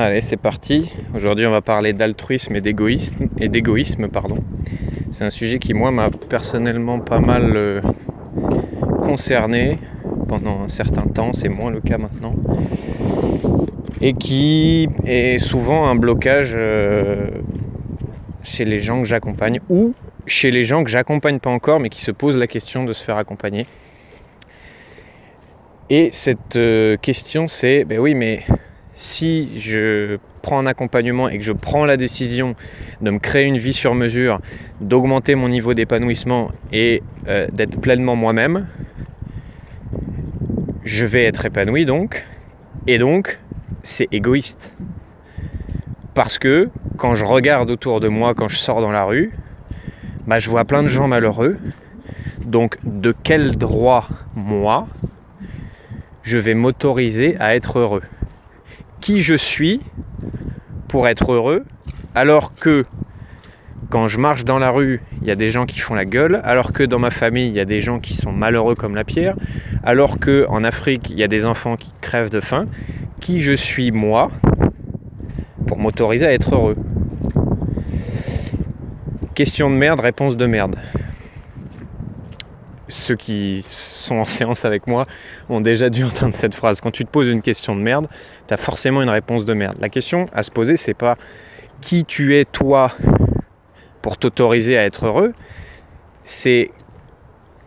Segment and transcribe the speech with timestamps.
[0.00, 0.92] Allez, c'est parti.
[1.12, 3.26] Aujourd'hui, on va parler d'altruisme et d'égoïsme.
[3.40, 4.36] Et d'égoïsme, pardon.
[5.10, 7.80] C'est un sujet qui, moi, m'a personnellement pas mal euh,
[9.02, 9.78] concerné
[10.28, 11.32] pendant un certain temps.
[11.32, 12.32] C'est moins le cas maintenant.
[14.00, 17.30] Et qui est souvent un blocage euh,
[18.44, 19.94] chez les gens que j'accompagne ou
[20.26, 23.02] chez les gens que j'accompagne pas encore, mais qui se posent la question de se
[23.02, 23.66] faire accompagner.
[25.90, 28.44] Et cette euh, question, c'est, ben oui, mais
[28.98, 32.56] si je prends un accompagnement et que je prends la décision
[33.00, 34.40] de me créer une vie sur mesure,
[34.80, 38.66] d'augmenter mon niveau d'épanouissement et euh, d'être pleinement moi-même,
[40.84, 42.24] je vais être épanoui donc.
[42.88, 43.38] Et donc,
[43.84, 44.74] c'est égoïste.
[46.14, 49.30] Parce que quand je regarde autour de moi, quand je sors dans la rue,
[50.26, 51.56] bah, je vois plein de gens malheureux.
[52.44, 54.88] Donc, de quel droit, moi,
[56.24, 58.02] je vais m'autoriser à être heureux?
[59.00, 59.80] Qui je suis
[60.88, 61.64] pour être heureux,
[62.14, 62.84] alors que
[63.90, 66.40] quand je marche dans la rue, il y a des gens qui font la gueule,
[66.44, 69.04] alors que dans ma famille, il y a des gens qui sont malheureux comme la
[69.04, 69.34] pierre,
[69.82, 72.66] alors que en Afrique, il y a des enfants qui crèvent de faim,
[73.20, 74.30] qui je suis moi
[75.66, 76.76] pour m'autoriser à être heureux?
[79.34, 80.76] Question de merde, réponse de merde
[82.88, 85.06] ceux qui sont en séance avec moi
[85.48, 86.80] ont déjà dû entendre cette phrase.
[86.80, 88.08] Quand tu te poses une question de merde,
[88.46, 89.76] tu as forcément une réponse de merde.
[89.80, 91.16] La question à se poser, c'est pas
[91.80, 92.92] qui tu es toi
[94.02, 95.34] pour t'autoriser à être heureux,
[96.24, 96.70] c'est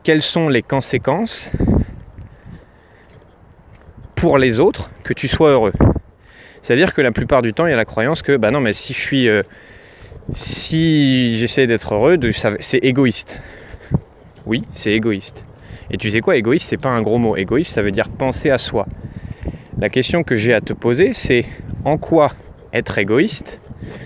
[0.04, 1.52] quelles sont les conséquences
[4.16, 5.74] pour les autres que tu sois heureux.
[6.62, 9.44] C'est-à-dire que la plupart du temps, il y a la croyance que bah euh,
[10.36, 12.20] si j'essaie d'être heureux,
[12.60, 13.40] c'est égoïste.
[14.46, 15.44] Oui, c'est égoïste.
[15.90, 17.36] Et tu sais quoi, égoïste, c'est pas un gros mot.
[17.36, 18.86] Égoïste, ça veut dire penser à soi.
[19.78, 21.46] La question que j'ai à te poser, c'est
[21.86, 22.34] en quoi
[22.74, 23.60] être égoïste,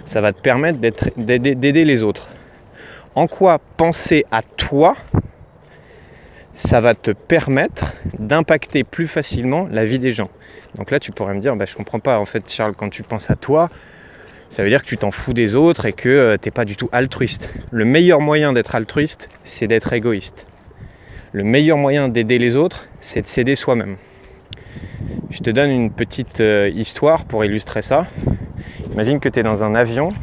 [0.05, 0.79] ça va te permettre
[1.17, 2.29] d'aider les autres?
[3.13, 4.95] En quoi penser à toi,
[6.53, 10.29] ça va te permettre d'impacter plus facilement la vie des gens?
[10.75, 13.03] Donc là, tu pourrais me dire, bah, je comprends pas, en fait, Charles, quand tu
[13.03, 13.69] penses à toi,
[14.55, 16.63] ça veut dire que tu t'en fous des autres et que euh, tu n'es pas
[16.63, 17.51] du tout altruiste.
[17.71, 20.47] Le meilleur moyen d'être altruiste, c'est d'être égoïste.
[21.33, 23.97] Le meilleur moyen d'aider les autres, c'est de s'aider soi-même.
[25.29, 28.07] Je te donne une petite euh, histoire pour illustrer ça.
[28.93, 30.13] Imagine que tu es dans un avion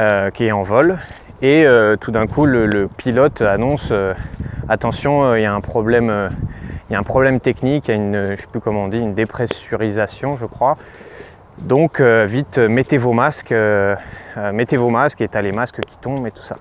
[0.00, 0.98] euh, qui est en vol
[1.42, 1.64] et
[2.00, 3.92] tout d'un coup le, pilote annonce
[4.68, 6.30] attention, il y a un problème
[6.90, 8.98] y a un problème technique, il y a une, je sais plus comment on dit,
[8.98, 10.76] une dépressurisation, je crois.
[11.60, 13.96] Donc euh, vite, mettez vos masques, euh,
[14.36, 16.56] euh, mettez vos masques et t'as les masques qui tombent et tout ça.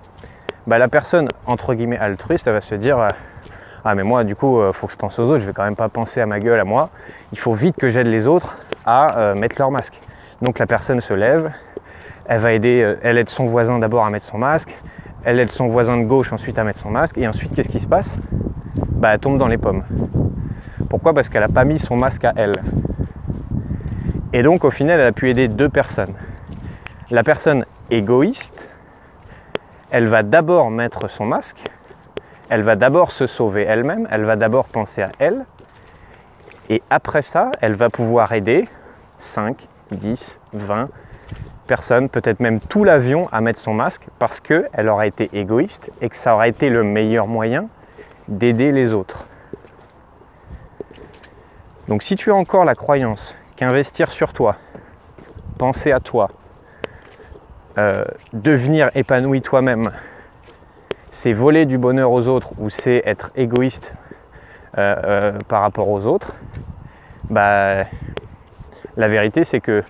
[0.66, 2.98] Bah, la personne entre guillemets altruiste, elle va se dire
[3.86, 5.76] ah mais moi du coup faut que je pense aux autres, je vais quand même
[5.76, 6.90] pas penser à ma gueule à moi.
[7.32, 9.98] Il faut vite que j'aide les autres à mettre leur masque.
[10.42, 11.52] Donc la personne se lève,
[12.28, 14.76] elle va aider, elle aide son voisin d'abord à mettre son masque,
[15.24, 17.80] elle aide son voisin de gauche ensuite à mettre son masque et ensuite qu'est-ce qui
[17.80, 18.14] se passe?
[18.92, 19.84] Bah elle tombe dans les pommes.
[20.90, 21.14] Pourquoi?
[21.14, 22.54] Parce qu'elle n'a pas mis son masque à elle.
[24.34, 26.14] Et donc au final, elle a pu aider deux personnes.
[27.10, 28.68] La personne égoïste,
[29.90, 31.64] elle va d'abord mettre son masque,
[32.50, 35.46] elle va d'abord se sauver elle-même, elle va d'abord penser à elle,
[36.70, 38.68] et après ça, elle va pouvoir aider
[39.20, 40.90] 5, 10, 20
[41.68, 46.10] personnes, peut-être même tout l'avion à mettre son masque parce qu'elle aura été égoïste et
[46.10, 47.68] que ça aura été le meilleur moyen
[48.28, 49.26] d'aider les autres.
[51.88, 54.56] Donc si tu as encore la croyance qu'investir sur toi,
[55.58, 56.30] penser à toi,
[57.78, 59.92] euh, devenir épanoui toi-même,
[61.12, 63.94] c'est voler du bonheur aux autres ou c'est être égoïste
[64.78, 66.34] euh, euh, par rapport aux autres,
[67.30, 67.86] bah,
[68.96, 69.84] la vérité c'est que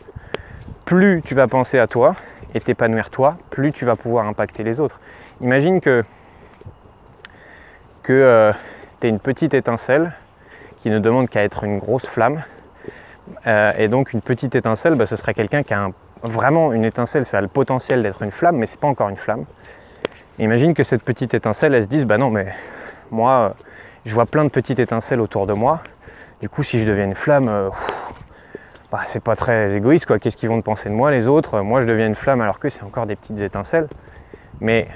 [0.86, 2.16] plus tu vas penser à toi
[2.54, 5.00] et t'épanouir toi, plus tu vas pouvoir impacter les autres.
[5.42, 6.06] Imagine que,
[8.04, 8.54] que
[9.02, 10.14] tu es une petite étincelle
[10.82, 12.44] qui ne demande qu'à être une grosse flamme
[13.46, 15.90] euh, et donc une petite étincelle, bah, ce serait quelqu'un qui a
[16.24, 19.18] vraiment une étincelle, ça a le potentiel d'être une flamme, mais c'est pas encore une
[19.18, 19.46] flamme.
[20.40, 22.54] imagine que cette petite étincelle, elle se dise, bah non, mais
[23.12, 23.56] moi,
[24.06, 25.82] je vois plein de petites étincelles autour de moi.
[26.42, 27.70] Du coup, si je deviens une flamme, euh,
[28.92, 30.20] bah, c'est pas très égoïste, quoi.
[30.20, 31.62] Qu'est-ce qu'ils vont penser de moi, les autres?
[31.62, 33.88] Moi, je deviens une flamme alors que c'est encore des petites étincelles.
[34.62, 34.88] Mais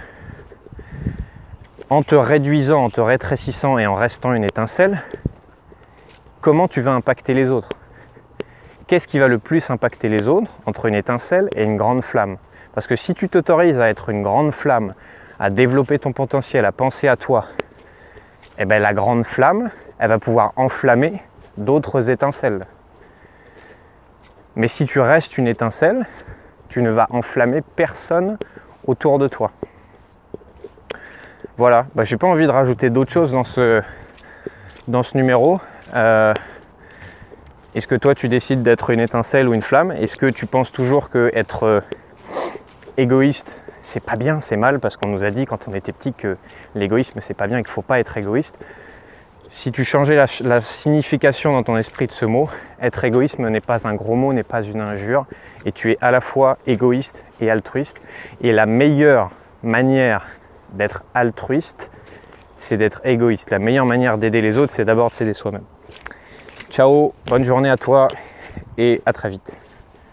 [1.90, 5.04] en te réduisant, en te rétrécissant et en restant une étincelle,
[6.40, 7.70] comment tu vas impacter les autres?
[8.92, 12.36] Qu'est-ce qui va le plus impacter les autres entre une étincelle et une grande flamme?
[12.74, 14.96] Parce que si tu t'autorises à être une grande flamme,
[15.40, 17.46] à développer ton potentiel, à penser à toi,
[18.58, 21.22] eh bien la grande flamme, elle va pouvoir enflammer
[21.56, 22.66] d'autres étincelles.
[24.58, 26.06] Mais si tu restes une étincelle,
[26.68, 28.38] tu ne vas enflammer personne
[28.86, 29.52] autour de toi.
[31.56, 33.82] Voilà, bah, j'ai pas envie de rajouter d'autres choses dans ce,
[34.90, 35.62] dans ce numéro.
[35.96, 36.34] Euh,
[37.74, 39.92] est-ce que toi tu décides d'être une étincelle ou une flamme?
[39.92, 41.82] Est-ce que tu penses toujours que être euh,
[42.98, 44.80] égoïste c'est pas bien, c'est mal?
[44.80, 46.38] Parce qu'on nous a dit quand on était petit que
[46.76, 48.58] l'égoïsme c'est pas bien et qu'il faut pas être égoïste.
[49.50, 52.50] Si tu changeais la, signification dans ton esprit de ce mot,
[52.82, 55.26] être égoïsme n'est pas un gros mot, n'est pas une injure,
[55.66, 58.00] et tu es à la fois égoïste et altruiste.
[58.40, 59.30] Et la meilleure
[59.62, 60.26] manière
[60.72, 61.90] d'être altruiste,
[62.60, 63.50] c'est d'être égoïste.
[63.50, 65.66] La meilleure manière d'aider les autres, c'est d'abord de s'aider soi-même.
[66.72, 68.12] Ciao, bonne journée à toi
[68.78, 69.58] et à très vite.